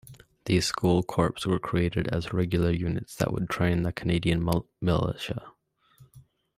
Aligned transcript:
These 0.45 0.65
school 0.65 1.03
corps 1.03 1.35
were 1.45 1.59
created 1.59 2.07
as 2.07 2.33
regular 2.33 2.71
units 2.71 3.15
that 3.17 3.31
would 3.31 3.51
train 3.51 3.83
the 3.83 3.91
Canadian 3.93 4.43
militia. 4.81 5.51